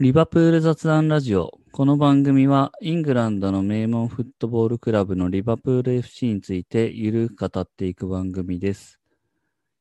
[0.00, 1.52] リバプール雑談ラジオ。
[1.70, 8.98] この番組はイングランドの名門フットボールクラブのリバプール FC についてゆるく語っていく番組です。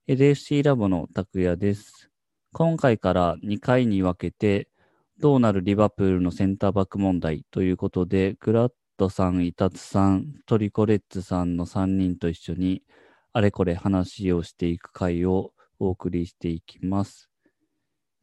[0.08, 2.12] LFC ラボの拓也です。
[2.52, 4.70] 今回から2回に分けて
[5.18, 12.84] どうなるリバプールのセンターバック問題ということで、グラッドさん、イタツさん、トリコレッツさんの3人と一緒に
[13.32, 17.33] あれこれ話をしていく回をお送りしていきます。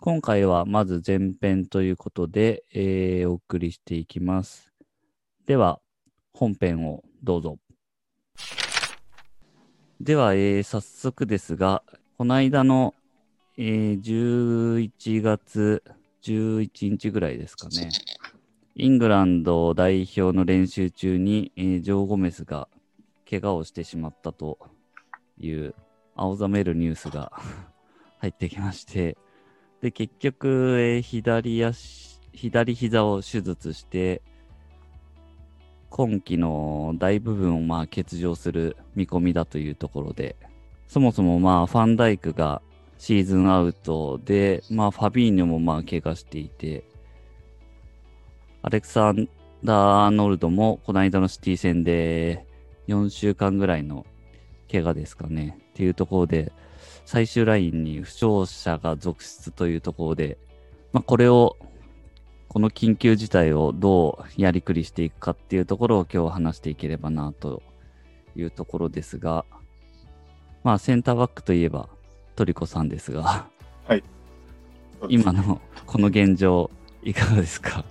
[0.03, 4.73] 今回はまず前編ということで、えーお送りしていきます。
[5.45, 5.79] では、
[6.33, 7.59] 本編をどうぞ。
[10.01, 11.83] では、えー早速ですが、
[12.17, 12.95] この間の、
[13.59, 15.85] えー11月
[16.23, 17.91] 11日ぐらいですかね。
[18.77, 22.69] イングランド代表の練習中に、えージョー・ゴメスが
[23.29, 24.59] 怪我をしてしまったと
[25.39, 25.75] いう
[26.15, 27.33] 青ざめるニュースが
[28.17, 29.19] 入ってきまして、
[29.81, 34.23] で、結局、えー左足、左膝を手術して、
[35.89, 40.37] 今季の大部分をまあ欠場する見込みだというところで、
[40.87, 42.63] そもそもまあファンダイクが
[42.99, 46.85] シーズンアウトで、まあファビーニョもまあ怪我していて、
[48.63, 49.29] アレクサン
[49.65, 52.47] ダー・アーノルドもこの間のシティ戦で
[52.89, 54.05] 4週間ぐらいの
[54.71, 55.59] 怪我ですかね。
[55.71, 56.53] っていうところで、
[57.11, 60.39] 最終ラインに負傷者が続出というところで、
[60.93, 61.57] まあ、これを、
[62.47, 67.65] この緊急事態をどうやりくりしていくかっていうところを今日話していければなと
[68.37, 69.45] いうところですが、
[70.63, 71.89] まあセンターバックといえば
[72.37, 73.49] トリコさんですが、
[75.09, 76.71] 今のこの現状
[77.03, 77.85] いかがですか？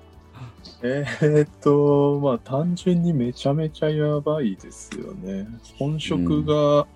[0.82, 5.46] えーっと、まあ単純にめちゃめちゃやばいですよね。
[5.78, 6.88] 本職が、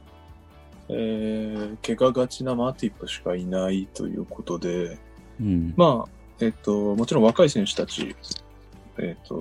[0.89, 4.97] えー怪我がちなマティップしかいないということで、
[5.39, 5.73] うん。
[5.75, 8.15] まあ、えーっと、もちろん若い選手たち、
[8.97, 9.35] えーっと、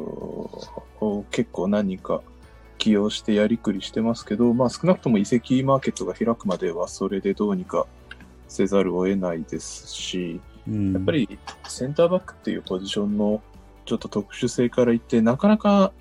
[1.01, 2.23] を結構何人か
[2.79, 7.86] 起用してやりくりしてますけど、まあ少なくとも移籍マーケットが開くまではそれでどうにか
[8.48, 11.39] せざるを得ないですし、うん、やっぱり
[11.69, 13.41] センターバックっていうポジションの
[13.85, 15.92] ちょっと特殊性から言って、なかなか、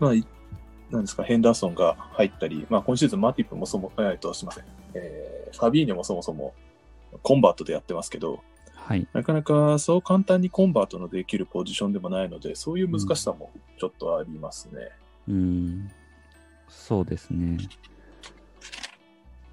[0.00, 0.26] まあ、い
[0.94, 6.52] なんですか、ヘンダーソンが入ったり、まあ今シーズンマティップもそも、えーっと、すみません、えーファビーニョもそもそも
[7.22, 8.42] コンバートでやってますけど、
[8.74, 9.06] はい。
[9.12, 14.90] なかなかそう簡単にコンバートのできるポジションでもないので、そういう難しさもちょっとありますね。
[15.28, 15.90] うん。
[16.68, 17.58] そうですね。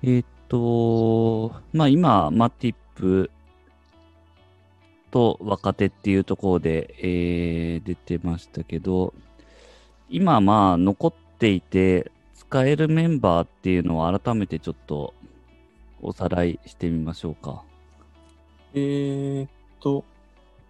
[0.03, 3.29] えーっと、まあ今、マティップ
[5.11, 9.13] と若手っていうところで、えー出てましたけど、
[10.09, 15.15] 今まあ残っていて使えるメンバーっていうのを改めてちょっと
[15.99, 17.63] おさらいしてみましょうか。
[18.75, 19.49] えーっ
[19.79, 20.05] と、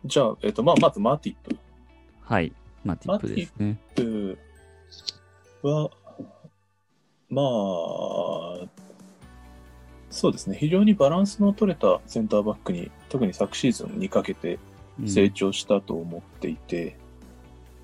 [0.05, 1.57] じゃあ、えーっと、まあ、まずマティップ。
[2.21, 2.53] はい。
[2.85, 3.77] マティップですね。
[5.61, 5.91] は、
[7.29, 7.41] ま
[8.63, 8.67] あ、
[10.09, 14.57] そうですね、非常にバランスの取れたセンターバックに、特に昨シーズンにかけて
[15.01, 16.95] うん成長したと思っていて、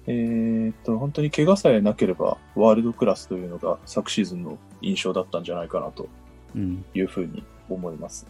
[0.08, 6.08] えーっと、本当に怪我さえなければ、ワールドクラスというのが昨シーズンの印象だったんじゃないかなと
[6.56, 6.86] うん。
[6.94, 8.26] いうふうに思います。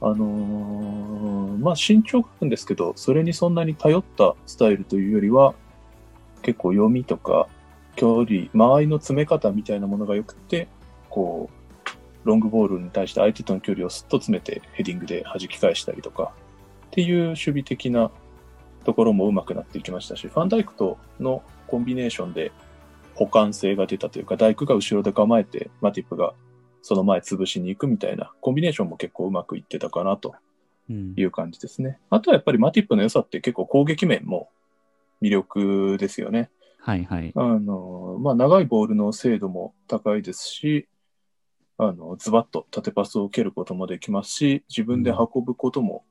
[0.00, 5.54] あのーまあ身長があるんですけど、それにそんなに頼ったスタイルというよりは、
[6.42, 7.48] 結構読みとか、
[7.94, 10.68] 距離、間合いの詰め方みたいなものが良くて、
[11.08, 11.88] こう、
[12.24, 16.32] ロングボールに対して相手との距離をすっと詰めてヘディングで弾き返したりとか、
[16.88, 18.10] っていう守備的な
[18.86, 22.52] ところも上手くなっていきましたし、ファンダイクとのコンビネーションで
[23.16, 26.34] 補完性が出たというか、ダイクが後ろで構えて、マティップが
[26.82, 30.36] その前潰しに行くみたいなコンビネーションも結構うまくいってたかなと
[30.88, 31.98] うんいう感じですね。
[32.10, 34.50] あとはやっぱりマティップの良さって結構攻撃面も
[35.20, 36.48] 魅力ですよね。
[36.78, 37.32] はいはい。
[37.34, 40.86] あの、まあ、長いボールの精度も高いですし、
[41.76, 46.04] あの、ズバッと縦パスを蹴ることもできますし、自分で運ぶことも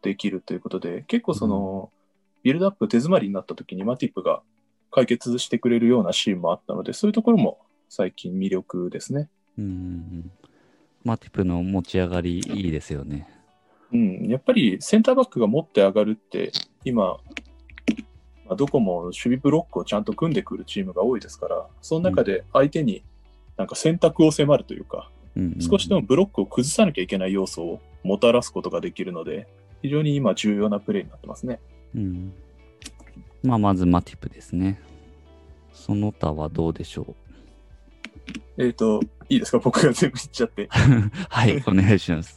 [0.00, 1.90] できるということで、結構その、
[2.42, 4.42] ビルドアップ手詰まりになった時にマティップが
[4.90, 7.58] 解決してくれるようなシーンもあったので、そういうところも
[7.88, 9.28] 最近魅力ですね。
[9.58, 10.30] うん。
[11.04, 13.28] マティップの持ち上がりいいですよね。
[13.92, 16.52] うん、やっぱりセンターバックが持って上がるって、
[16.84, 17.18] 今、
[18.46, 23.02] まあどこも守備ブロックをちゃんと組んでくるチームが多いですから、その中で相手に
[23.56, 29.48] なんか選択を迫るというか、うんうんうん少しでもブロックを崩さなきゃいけない要素をもたらすことができるので、
[29.82, 31.60] 非常に今重要なプレーになってますね。
[31.94, 32.32] うん。
[33.42, 34.80] まあ、まずマティップですね。
[35.72, 37.14] その他はどうでしょ
[38.58, 38.62] う？
[38.64, 39.58] えっ、と、いいですか？
[39.58, 40.68] 僕が全部言っちゃって。
[41.28, 42.36] はい、お願いします。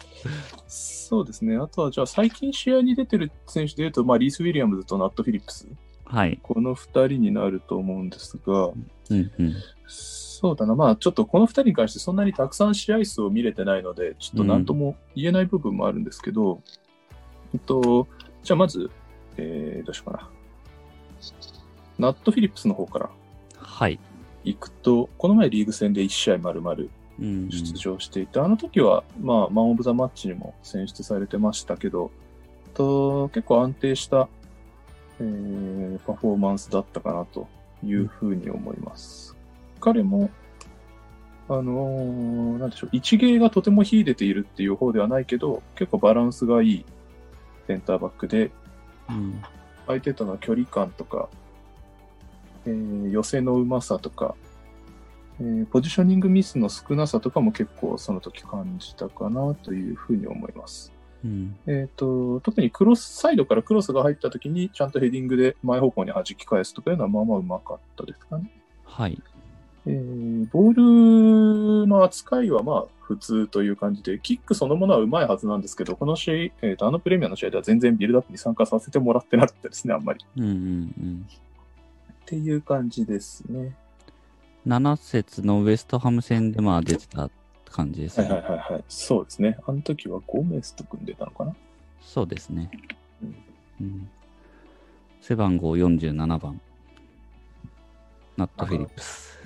[0.68, 1.56] そうですね。
[1.58, 5.68] あとは、じゃあ、最近試合に出てる選手で言うと、まあ、リース・ウィリアムズとナット・フィリップス。
[6.06, 6.40] はい。
[6.42, 9.54] この二人になると思うんですが、うんうん。
[9.86, 10.74] そうだな。
[10.74, 16.62] まあ、ちょっとこの二人に関してそんなにたくさん試合数を見れてないので、ちょっと何とも言えない部分もあるんですけど、
[17.56, 18.08] えっと、
[18.44, 18.92] じゃあまず、
[19.38, 20.30] えー、どうしようかな。
[21.98, 23.10] ナット・フィリップスの方から
[23.58, 23.98] はい。
[24.44, 26.78] 行くと、この前リーグ戦で1試合丸々
[27.18, 32.12] うんうん出場していて、あの時は、まあ、マン・オブ・ザ・マッチにも選出されてましたけど、
[32.74, 34.28] と結構安定した、
[35.22, 37.48] えーパフォーマンスだったかなと
[37.86, 39.34] いうふうに思います。
[39.80, 40.30] 彼も、
[41.48, 46.86] あのーなんでしょう、一芸がとても秀でているっていう方ではないけど、結構バランスがいい
[47.68, 48.52] センターバックで、
[49.10, 49.42] うん
[49.88, 51.30] 相手との距離感とか、
[52.66, 54.36] えー寄せのうまさとか、
[55.40, 60.92] えーポジショニングミスの少なさとかも結構その時感じたかなというふうに思います。
[61.24, 68.52] うんえっ、と、特にクロス、サイドからクロスが入った時にちゃんとヘディングで前方向に弾き返すとかいうのはまあまあうまかったですかね。
[68.84, 69.22] はい。
[69.88, 80.26] えーボールの扱いはまあ普通という感じで、キックそのものはうまいはずなんですけど、この試合、えーとあのプレミアの試合では全然ビルドアップに参加させてもらってなかったですね、あんまり。
[80.38, 81.28] うんうんうん。
[81.30, 83.76] っていう感じですね。
[84.66, 87.30] 7節のウエストハム戦でまあ出てた
[87.70, 88.36] 感じですはいね。
[88.36, 88.84] はいはいはい。
[88.90, 89.60] そうですね。
[89.68, 91.56] あの時はゴメスと組んでたのかな？
[92.02, 92.72] そうですね
[93.22, 93.36] うん。
[93.82, 94.10] うん。
[95.22, 96.60] 背番号47番。
[98.38, 99.40] ナット・フィリップス。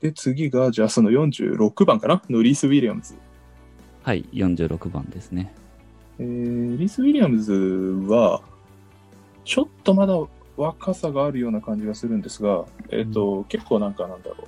[0.00, 2.22] で、次が、じゃあその46番かな？
[2.28, 3.14] のリース・ウィリアムズ。
[4.02, 5.54] はい、46番ですね。
[6.18, 7.52] えー、リース・ウィリアムズ
[8.06, 8.42] は、
[9.44, 10.14] ちょっとまだ
[10.56, 14.46] 若さがあるような感じがするんですが、えっ、と、結構なんかなんだろう。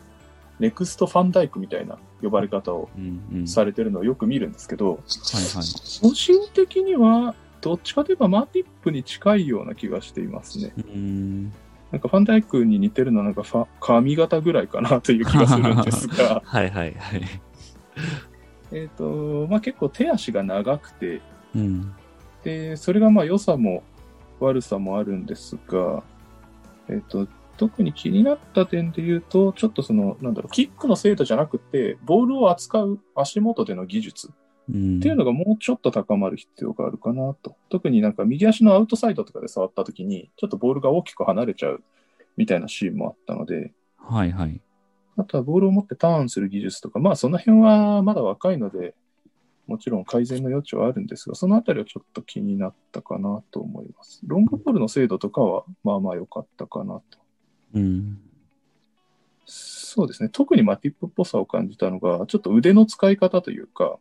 [0.58, 3.48] ネクスト・ファンダイクみたいな呼ばれ方をうんうん。
[3.48, 5.64] されてるのをよく見るんですけど、はいはい。
[6.02, 10.72] 個人的には、どっちかといえばマティップに近いような気がしていますね。
[10.76, 11.52] うーん。
[11.92, 17.22] なんかファンダイクに似てるのはなんかファ髪型ぐらいかなという気がするんですが、 はいはいはい。
[18.72, 21.20] えっと、まあ結構手足が長くて、
[21.54, 21.94] うん。
[22.42, 23.82] で、それがまあ良さも
[24.40, 26.02] 悪さもあるんですが、
[26.88, 34.30] えっと、特に気になった点で言うと、ちょっとその、なんだろう、キックの精度じゃなくて、ボールを扱う足元での技術
[34.68, 37.56] うん、っていうのがもうちょっと高まる必要があるかなと。
[37.68, 41.82] 特になんか右足のアウトサイドとかで触った時に、ちょっとボールが大きく離れちゃう
[42.36, 44.60] みたいなシーンもあったので、はいはい。
[45.16, 48.94] あとはボールを持ってターンする技術とか、まあその辺はまだ若いので、
[49.66, 54.20] もちろん改善の余地はあるんですが、そのあたりはちょっと気になったかなと思います。
[54.24, 57.18] ロングボールの精度とかはまあまあ良かったかなと。
[57.74, 58.18] うん。
[59.44, 60.28] そうですね。
[60.28, 63.98] 特にマティップっぽさを感じたのが、ちょっと腕の使い方というか、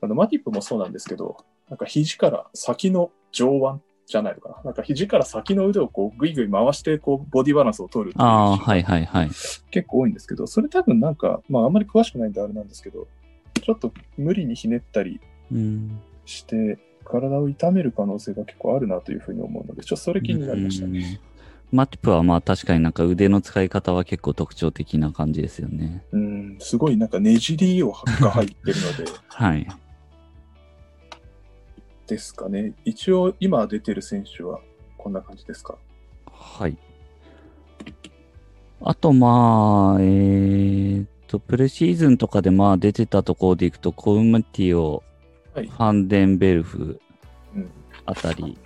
[0.00, 1.36] あのマティップもそうなんですけど、
[1.68, 4.56] なんか肘から先の上腕じゃないのかな。
[4.64, 9.28] なんか肘から先の腕をこうグイグイ回してこうボディバランスを取るああ、はいはいはい。
[9.70, 13.06] 結構多いんですけど、それ多分なんか、まああんまり詳しくないんであれなんですけど、
[13.62, 16.00] ちょっと無理にひねったりうん。
[16.24, 21.20] して、体を痛める可能性が結構あるなというふうに思うので、ちょっとそれ気になりましたね。
[21.72, 26.04] うんマティプはまあ確かになんか腕の使い方は結構特徴的な感じですよね。
[26.12, 29.66] うん、すごいなんかねじりをが入ってるので、 はい。
[32.06, 32.74] ですかね。
[32.84, 34.60] 一応今出てる選手は
[34.98, 35.76] こんな感じですか？
[36.30, 36.76] はい。
[38.82, 45.02] あとまあ、えーっと、プレシーズンとかでまあ出てたところでいくと、コウムティオ、
[45.54, 45.76] はいフ。
[45.78, 47.00] ァンデンベルフ
[47.54, 47.70] うん。
[48.04, 48.58] あたり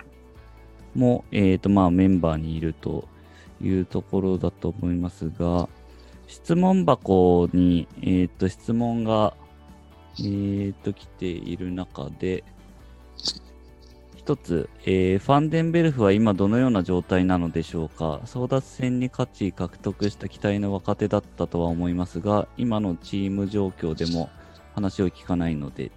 [0.97, 3.07] も、えーとまあメンバーにいると
[3.61, 5.69] いうところだと思いますが、
[6.27, 9.33] 質問箱に、えーっと質問が、
[10.19, 12.43] えーっと来ている中で、
[14.15, 18.19] 一つ、えーファンデンベルフは今どのような状態なのでしょうか？
[18.25, 24.29] 争奪戦に勝ち獲得した期待の若手だったとは思いますが、今のチーム状況でも
[24.75, 25.89] 話を聞かないのでっ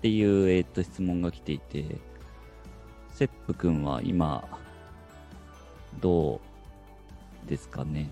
[0.00, 1.96] ていう、えーっと質問が来ていて、
[3.18, 4.44] セップ君は今、
[6.00, 6.40] ど
[7.44, 8.08] うですかね？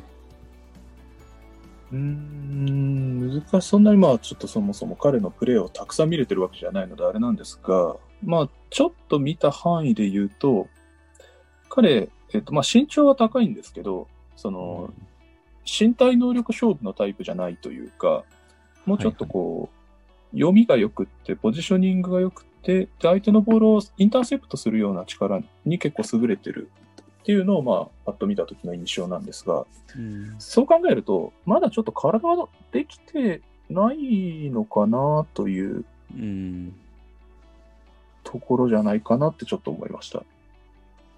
[1.92, 3.68] うーん、難しい。
[3.68, 7.94] そんなにまあちょっとそもそも彼のプレーをたくさん見れてるわけじゃないのであれなんですが、
[8.24, 10.66] まあちょっと見た範囲で言うと、
[11.68, 14.92] 彼、えっとまあ身長は高いんですけど、その、
[15.64, 18.24] 身体能力勝負のタイプじゃないというか、
[18.86, 19.68] もうちょっとこ
[20.32, 26.68] う、読みが良くって、ポジショニングが良くって、で相手のボールをインターセプトするような力に結構優れてる
[27.20, 30.34] っていうのを、まあ、パッと見た時の印象なんですが、うん。
[30.40, 36.74] そう考えると、まだちょっと体はできてないのかなといううん。
[38.24, 40.24] ところじゃないかなってちょっと思いました。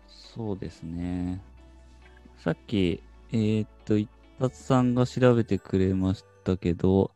[0.06, 1.40] そうですね。
[2.36, 3.02] さっき、
[3.32, 7.10] えーっと、一発さんが調べてくれましたけど、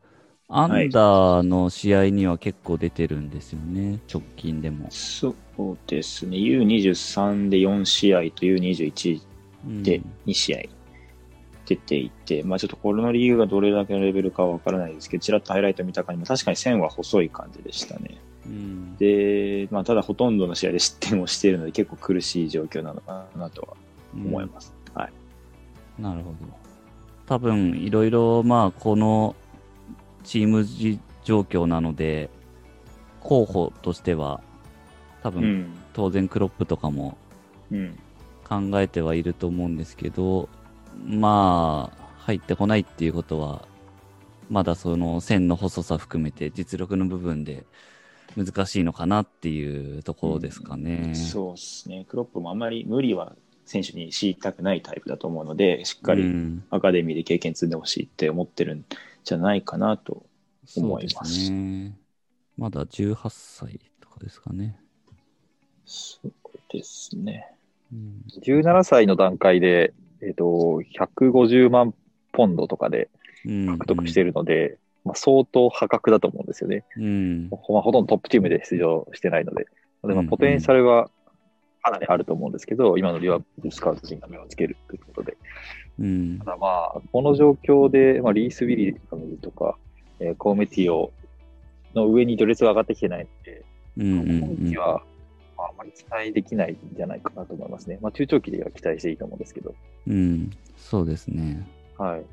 [0.49, 4.87] アンダーの試合には結構出てるんですよね、直近でも。
[4.89, 6.37] そうですね。
[6.37, 9.21] U23 で4試合と U21
[9.65, 10.61] うんで2試合
[11.65, 18.17] 出ていて、まあちょっとこのリーグがどれだけのレベルかはわからないですけど、ちらっとハイライト見た感じも確かに線は細い感じでしたね。
[18.45, 18.97] うん。
[18.97, 23.77] で、まあただほとんどの試合で失点をしているので結構苦しい状況なのかなとは
[24.13, 24.73] 思います。
[24.93, 26.01] はい。
[26.01, 26.35] なるほど。
[27.25, 29.35] 多分、いろいろ、まあ、この
[30.23, 32.29] チームじ状況なので、
[33.21, 34.41] 候補としては、
[35.21, 35.73] 多分、うん。
[35.93, 37.17] 当然クロップとかも
[37.71, 37.97] うん。
[38.47, 40.49] 考えてはいると思うんですけど、
[41.05, 43.67] まあ、入ってこないっていうことは、
[44.49, 47.65] まだその線の細さ含めて実力の部分で
[48.35, 51.15] 難しいのかなっていうところですかね。
[51.15, 52.05] そうですね。
[52.07, 58.85] クロップもあんまり無理は選手に強いたくないタイプだと思うので、しっかうりんアカデミーで経験積んでほしいって思ってるん
[59.23, 60.25] じゃないかなと。
[60.77, 61.97] 思いますそうですね。
[62.57, 64.79] まだ18歳とかですかね。
[65.85, 66.31] そう
[66.71, 67.49] ですね。
[67.91, 71.93] うん17歳の段階で、えっ、と、150万
[72.31, 73.09] ポンドとかで
[73.45, 76.85] うん獲得しているので、まあ、相当破格だと思うんですよね。
[76.97, 77.49] うん。
[77.51, 79.65] ほまあ、ほとんどトップチームで出場してないので。
[79.65, 79.69] で
[80.03, 81.09] うんまあポテンシャルは
[81.81, 85.02] かなりあると思うんですけど、今のリワールスカウト陣が目をつけるという。
[85.99, 86.51] うんた。
[86.51, 89.77] だまあ、この状況で、まあ、リース・ウィリアムズとか、
[90.19, 91.11] えーコーメティオ
[91.93, 93.65] の上に序列が上がってきてないので、
[93.97, 95.03] うんうん今季は、
[95.57, 97.99] まあ、あまり期待できないんじゃないかなと思いますね。
[98.01, 99.75] まあ、中長期では期待していいと思うんですけど。
[100.07, 100.13] うん。
[100.13, 100.51] うん。
[100.77, 101.67] そうですね。
[101.97, 102.25] はい。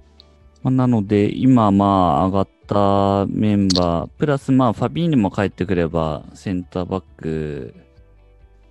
[0.62, 7.75] まあなので、今、まあ、上がったメンバー、プラス、まあ、ファビーニも帰ってくれば、センターバック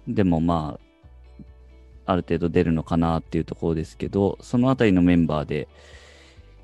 [0.08, 0.89] でも、まあ、
[2.10, 5.68] ある程度出るのかなっていうところですけど、そのあたりのメンバーで、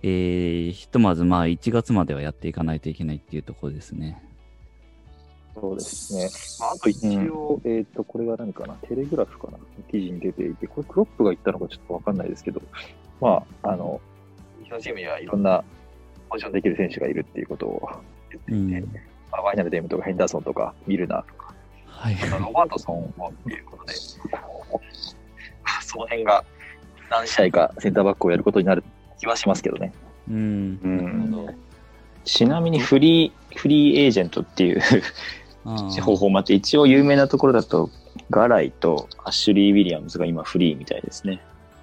[0.01, 4.19] えー、ひとまず、まあ、1月まではやっていかないといけないっていうところですね。
[5.53, 6.29] そうですね。
[6.59, 9.59] まあ、あと一応、えっ、と、これが何かな、テレグラフかな、
[9.91, 12.59] 記事に出ていて、これクロップが言ったのかちょっとわかんないですけど、
[13.21, 14.01] まあ、あの、
[14.63, 15.63] 日本チームにはいろんな
[16.29, 17.89] ポジションできる選手がいるっていうことを
[18.31, 18.93] 言っていて、うん
[19.31, 21.53] まあ、ワイナルデームとかヘンダーソンとかミルナーとか、
[21.87, 22.17] はい。
[22.21, 23.93] あのロバートソンもっていうことで、
[25.95, 26.43] その辺が
[27.09, 28.83] 何試合かセンターバックをやることになる
[29.17, 29.93] 気はしますけどね。
[30.29, 31.55] うん。
[32.25, 34.81] ちなみにフリー、フリーエージェントっていう
[36.01, 37.89] 方法もあって、一応有名なところだと、
[38.29, 41.41] ガライとアッシュリー・ウィリアムズが今フリーみたいですね。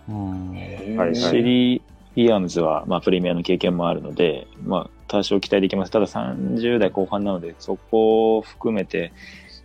[0.08, 5.92] アッシュリー・ウィリアムズは、まあ、プレミアの経験もあるので、まあ、多少期待できます。
[5.92, 9.12] ただ30代後半なので、そこを含めて、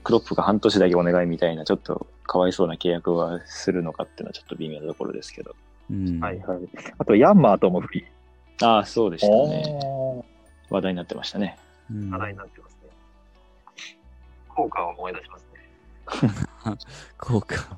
[0.08, 5.54] クロップが半年だけお願いみたいな、ちょっとかわいそうな契約はするのかっていうのはちょっと微妙なところですけど。
[5.92, 6.22] うん。
[6.22, 6.60] はいはい。
[6.98, 9.64] あと、ヤンマーともフリーああ、そうでしたね。
[9.84, 11.58] あ話題になってましたね。
[11.92, 12.90] うん課題になってますね。
[14.48, 16.78] 効果を思い出しますね。
[17.20, 17.78] こうか。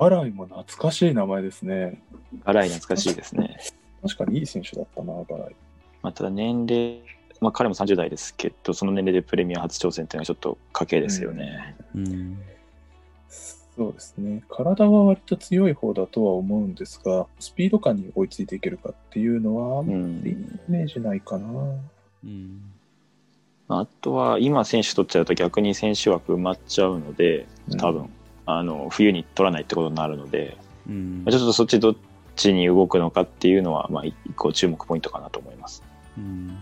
[0.00, 2.02] ーアライも懐かしい名前ですね。
[2.44, 3.56] ガライ懐かしいですね。
[4.02, 5.54] 確かにいい選手だったな、ガライ。
[6.02, 7.02] まあ、ただ年齢、
[7.40, 11.76] まあ、彼も30代ですけど、その年齢でプレミア初挑戦っていうのはちょっと賭けですよね。
[11.94, 12.38] うん。
[13.28, 14.42] そうですね。
[14.48, 19.86] 体は割と強い方だとは思うんですが、スピード感に追いついていけるかっていうのは、イ
[20.68, 21.48] メージないかな。
[22.24, 22.60] うん。
[23.68, 27.46] あとは、今選手取っちゃうと逆に選手枠埋まっちゃうので、
[27.78, 28.10] 多分、
[28.46, 30.56] あの、冬に取らないってことになるので、
[30.88, 31.96] うんまあちょっとそっちどっ
[32.34, 35.84] ちに動くのかっていうのは、まあ、一個注目ポイントかなと思います。
[36.16, 36.56] うん。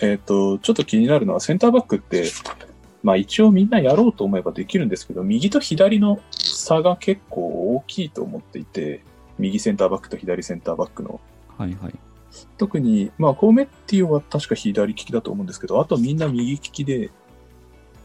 [0.00, 2.30] えっ、と、ちょっと気になるのは、センターバックって、
[3.02, 9.02] まあ一応みんなやろうと思えばできるんですけど、右と左の差が結構大きいと思っていて、
[9.38, 11.20] 右センターバックと左センターバックの。
[11.56, 11.94] はいはい。
[12.58, 17.10] 特に、まあ、コーメッティオは確か左利きだと思うんですけど、あとみんな右利きで、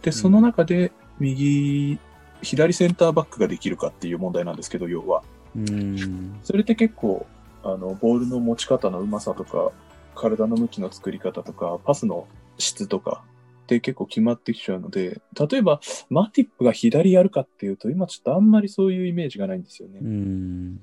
[0.01, 1.99] で、その中で右、
[2.41, 5.23] 左センターバックができるかっていう問題なんですけど、要は。
[5.55, 6.39] うん。
[6.43, 7.27] それって結構、
[7.63, 9.71] あの、ボールの持ち方のうまさとか、
[10.15, 12.27] 体の向きの作り方とか、パスの
[12.57, 13.23] 質とか
[13.63, 19.99] って結構決まってきちゃうので、例えば、マティップが左やるかっていうと、今ちょっとあんまりそういうイメージがないんですよね。
[20.01, 20.79] うん。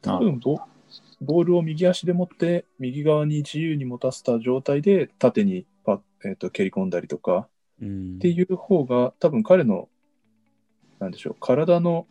[0.00, 0.58] 多分ボ、
[1.20, 7.48] ボールを右足で持って、右側に自由に持たせた状態で、縦にパ、えー、と蹴り込んだりとか
[7.80, 8.16] うん。
[8.16, 9.88] っていう方が、多分彼の、
[10.98, 12.06] なんでしょう、体の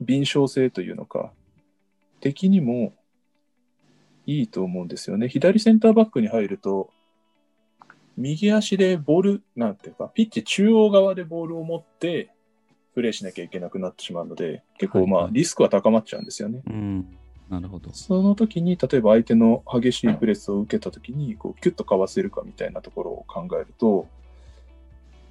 [0.00, 1.32] 敏捷性というのか、
[2.20, 2.92] 的にも
[4.26, 5.28] いいと思うんですよね。
[5.28, 6.90] 左センターバックに入ると、
[8.16, 12.30] 右足でボール、なんていうか、ピッチ中央側でボールを持って、
[12.94, 16.62] プレーしなきゃいけなくなってしまうので、結構まあリスクは高まっちゃうんですよね。
[16.66, 17.18] うん。
[17.48, 17.90] なるほど。
[17.92, 24.08] その時に、例えば相手の激しいプレスを受けた時に、こう、キュッとかわせるかみたいなところを考えると、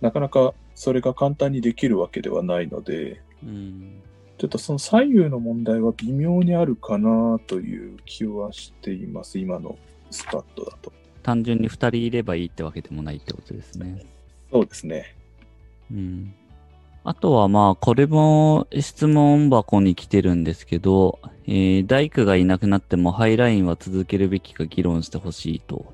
[0.02, 4.02] なかなかそれが簡単にできるわけではないので、うん。
[4.42, 9.78] ちょっとその左右の問題は微妙にあるかなという気はしています、今の
[10.10, 10.92] スカットだと。
[11.22, 14.04] 単純に2人いればいいってわけでもないってことですね。
[14.52, 15.16] そうですね。
[15.92, 16.34] うん。
[17.04, 25.94] あとはまあ、これも質問箱に来てるんですけど、えー、大工がいなくなってもハイラインは続けるべきか議論してほしいと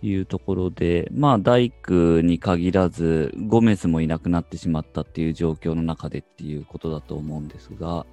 [0.00, 8.06] いうところで、まあ、大工に限らず、ゴメスもいなくなってしまったっていう状況の中でっていうことだと思うんですが、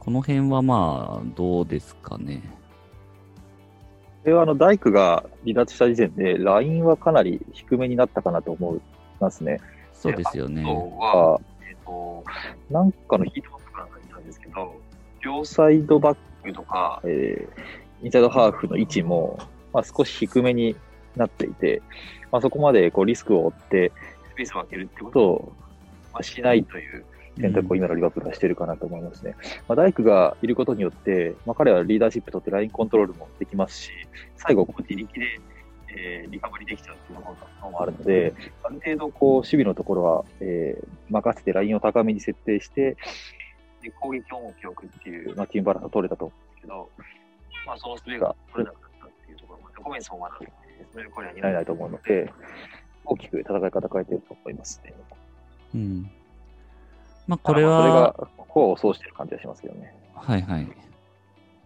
[0.00, 2.42] この辺はまあ、どうですかね？
[4.22, 8.80] これはあの、大工が離脱した時点で、ラインはかなり低めになったかなと思い
[9.20, 9.60] ますね。
[9.92, 10.62] そうですよね。
[10.62, 12.24] あとは、えっ、と、
[12.70, 14.74] なんかのヒートマップから見たんですけど、
[15.22, 19.38] 両サイドバックとか、えー、インサイドハーフの位置も、
[19.74, 20.74] まあ、少し低めに
[21.16, 21.82] なっていて、
[22.32, 23.92] まあ、そこまでこうリスクを負って
[24.32, 25.20] スペースを空けるってこと？
[25.28, 25.52] を、
[26.12, 27.04] まあ、しないという
[27.38, 29.34] 選択を今のリバプールはしてるかなと思いますね。
[29.68, 33.90] まあ、大工がいることによって、まあ、彼はリーダーシップ取ってラインコントロールもできますし、
[34.36, 35.40] 最後こう自力で、
[35.96, 42.96] えーリカバリーできちゃうっていうところもあるので、ある程度こう守備のところは、えー任せてラインを高めに設定して、
[43.82, 46.24] で攻撃を重きを置くっていう、まあ、チームバランスが取れたと。
[46.24, 46.88] 思うんですけど、
[47.66, 48.83] まあ、その術が取れなく
[49.84, 52.32] コメンソンはその役割は担えないと思うので、
[53.04, 54.94] 大きく戦い方変えてると思いますね。
[55.74, 56.10] うん。
[57.26, 59.94] まあ、これまあは、それが、功を奏してる感じがしますけどね。
[60.14, 60.68] はいはい。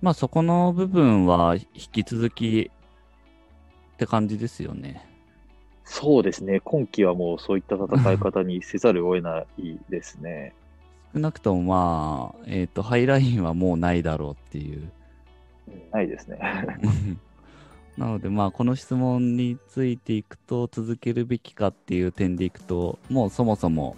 [0.00, 2.70] まあそこの部分は引き続き
[3.94, 5.04] って感じですよね。
[5.84, 6.60] そうですね。
[6.60, 10.54] 今季はもうそういった戦い方にせざるを得ないですね。
[11.14, 14.90] 少なくともまあ、えっ、と、ハイラインはもうないだろうっていう。
[15.90, 16.38] ないですね。
[17.98, 23.96] なのでまあこの質問についていくと続けるべきかっていう点でいくともうそもそも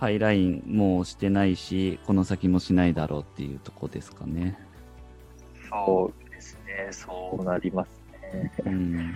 [0.00, 4.58] ハイラインもうしてないしこの先もしないだろうっていうとこですかね。
[5.70, 6.88] そうですね。
[6.90, 7.88] そうなります
[8.34, 8.52] ね。
[8.66, 9.12] うん。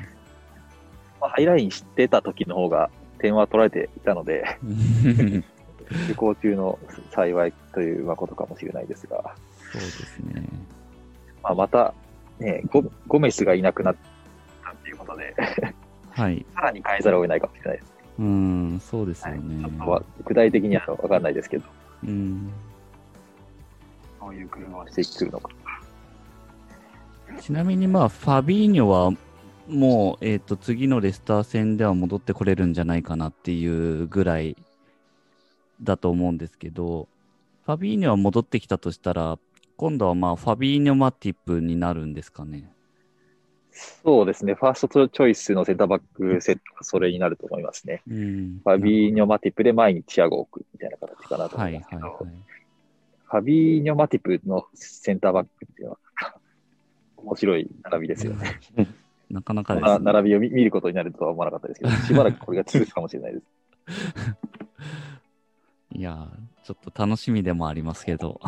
[1.20, 4.44] まあ、ハイライン知ってた時の方が点は取られていたので、
[6.08, 6.78] 旅行中の
[7.10, 9.34] 幸いというまあことかもしれないですが、
[9.72, 10.44] そうですね。
[11.42, 11.94] まあ、また、
[12.42, 13.96] ね、ゴゴメスがいなくなっ
[14.64, 15.34] たっていうことで、
[16.10, 16.44] はい。
[16.54, 17.92] さらに変えざるを得ないかもしれないです。
[18.18, 19.78] うん、そうですよはい、ね。
[19.78, 21.64] は具体的には分かんないですけど、
[22.04, 22.50] うん。
[24.20, 25.50] どういう工夫をしてくるのか。
[27.40, 29.12] ちなみにまあ、ファビーニョは
[29.68, 34.56] もう、えっ、と、次のレスター戦では戻ってこれるんじゃないかなっていうぐらい
[35.82, 37.08] だと思うんですけど、
[37.64, 39.38] ファビーニョは戻ってきたとしたら、
[39.82, 42.72] 今度はまあ、ファビーニョマティップになるんですかね。
[43.72, 48.00] そうですね、ファーストチョイスのセンターバックセットがそれになると思いますね。
[48.08, 48.60] うん。
[48.62, 52.32] ファビーニョ・マティップで前にチアゴを置くみたいな形かなと思はいいますけど、はいはい。
[53.24, 55.98] ファビーニョ・マティップのセンターバックっていうのは、
[57.16, 58.60] 面白い並びですよね。
[59.30, 59.90] なかなかです、ね。
[59.90, 63.44] な並びを見見ることになるとは思わなかったですけど、 しばらくこれが続くかもしれないです。
[65.90, 68.40] いやー、ちょっと楽しみでもありますけど。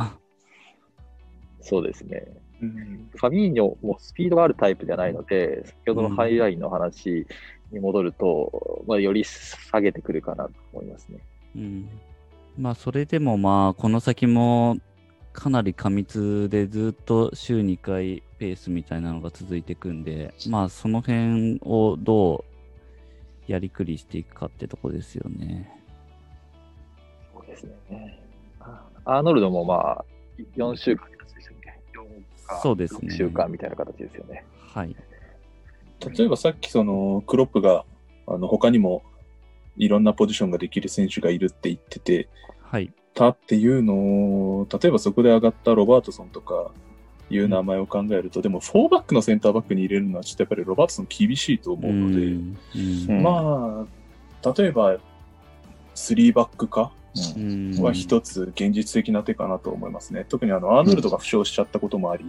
[1.65, 2.25] そうですね。
[2.63, 7.27] うんファビーニョもスピードがあるタイプではないので、先ほどのハイラインの話
[7.73, 11.19] に戻ると、まあ、より下げてくるかなと思いますね。
[11.57, 11.89] うん。
[12.59, 14.77] まあ、それでもまあ、この先も
[15.33, 22.45] かなり過密でずっと週2回ペースみたいなのが続いていくんで、まあ、その辺をど
[23.49, 25.81] うやりくりしていくかってとこですよね。
[27.35, 28.21] そうですね。
[28.61, 30.05] あアーノルドもまあ、
[30.57, 34.45] 4週間形でしたっけ ?4 かそうですね6週間みたいな形ですよね。
[34.59, 34.97] はい。
[36.17, 37.85] 例えばさっきそのクロップが
[38.27, 39.03] あの他にも
[39.77, 42.29] いろんなポジションができる選手がいるって言ってて
[42.63, 42.93] はい。
[43.15, 46.73] たっていうのを例えばそこで上がったロバートソンとか
[47.31, 52.59] いう名前を考えると、でも4バックのセンターバックに入れるのはちょっとやっぱりロバートソン厳しいと思うので、うん
[53.09, 53.87] うんま
[54.43, 54.99] あ例えば
[55.95, 56.93] 3バック化
[57.37, 60.27] うんは一つ現実的な手かなと思いますね。
[60.29, 62.25] 特にあのアーノルドが負傷しちゃったこともあり、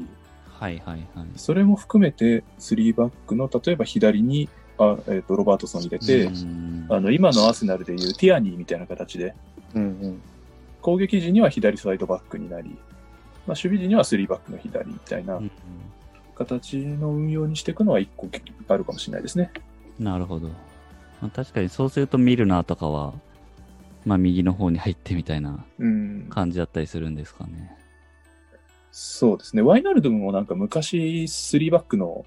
[0.49, 1.27] はいはいはい。
[1.35, 9.33] それも含めて3バックの例えば左にあ、えー、とロバートソン入れて、うんあの今のアーセナルでいうティアニーみたいな形で
[9.73, 10.21] うんうん。
[10.81, 12.77] 攻撃時には左サイドバックになり、まあ、
[13.49, 15.51] 守備時には3バックの左みたいなうん
[16.35, 18.27] 形の運用にしていくのは一個
[18.67, 19.51] あるかもしれないですね。
[19.97, 20.49] なるほど。
[21.21, 23.13] まあ、確かにそうするとミルナーとかは、
[24.05, 26.27] まあ右の方に入ってみたいなうん。
[26.29, 27.75] 感じだったりするんですかね。
[28.91, 29.61] そうですね。
[29.61, 32.25] ワイナルドムもなんか昔3バックの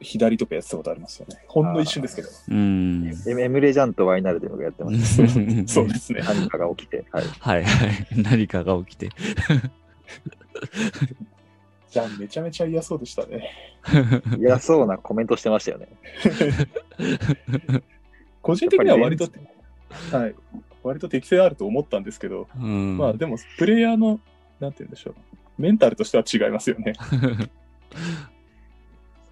[0.00, 1.44] 左とかやってたことありますよね。
[1.48, 2.28] ほんの一瞬ですけど。
[2.48, 3.12] うん。
[3.26, 4.98] エエムレジャンとワイナルドムがやってまし
[5.66, 6.22] そうですね。
[6.22, 6.32] た。
[6.34, 7.04] 何かが起きて。
[7.10, 7.24] はい。
[7.24, 8.06] はいはい。
[8.16, 9.10] 何かが起きて。
[11.90, 13.50] じゃあめちゃめちゃ嫌そうでしたね。
[14.38, 15.88] 嫌そうなコメントしてましたよね。
[18.42, 19.28] 個人的には割と、
[20.12, 20.34] はい。
[20.88, 22.98] 割と適性あると思ったんですけど、うん。
[22.98, 24.20] まあでも、プレイヤーの、
[24.60, 25.14] なんて言うんでしょう。
[25.58, 26.92] メンタルとしては違いますよね。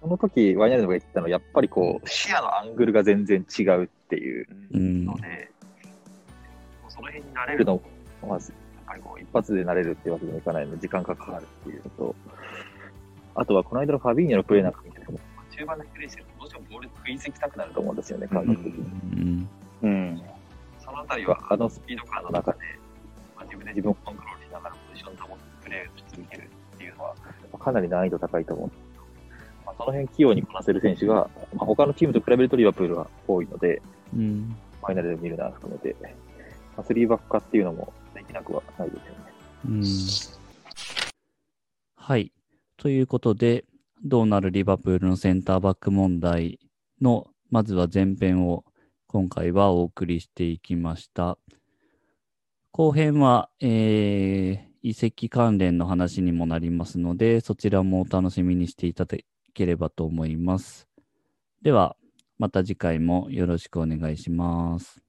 [0.01, 5.15] その時、ワイナルドムが言ってたのは、やっぱりこう、視野のアングルが全然違うっていううんの。
[5.17, 5.51] で、
[6.87, 7.81] その辺に慣れるのも、
[8.27, 12.15] まず、やっぱりこう、一発で慣れるっていうわけにもいかないので、時間がかかるっていうのと、
[13.35, 15.19] あとは、この間のファビーニョのプレーなんか見てても、
[15.51, 18.87] 中盤でプレイしてると、どうしてもボール食いつきたくなると思うんですよね、感覚的に。
[19.13, 19.49] うん。
[19.81, 20.21] うん。
[20.97, 22.57] そのあたりは、あのスピード感の中で、
[23.35, 27.15] まあ、自分で自分をコントロールしながらポジションを保ってプレーをし続けるっていうのは、
[27.53, 29.03] まあかなり難易度高いと思うんですけど、
[29.65, 33.81] まあ、その辺器用にこなせる選手が、まあ、他のチームと比べるとリバプールは多いので、
[34.15, 34.55] うん。
[34.81, 36.09] ファイナルで見るな含めて、ま
[36.77, 39.17] あ、3バック化っていうのもできなくはないですよね。
[39.65, 39.83] うん。
[41.95, 42.31] はい。
[42.77, 43.65] ということで、
[44.03, 46.59] どうなるリバプールのセンターバック問題
[47.01, 48.63] の、まずは前編を
[49.09, 51.37] 今回はお送りしていきました。
[52.71, 59.17] 後編は、えー、移籍関連の話にもなりますので、そちらもお楽しみにしていただ
[59.53, 60.89] ければと思います。
[61.61, 61.95] では、
[62.37, 65.06] また次回もよろしくお願いします。